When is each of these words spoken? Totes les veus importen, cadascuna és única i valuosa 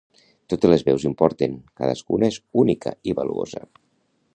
Totes 0.53 0.71
les 0.73 0.83
veus 0.87 1.05
importen, 1.09 1.53
cadascuna 1.83 2.31
és 2.33 2.43
única 2.65 2.97
i 3.13 3.19
valuosa 3.23 3.67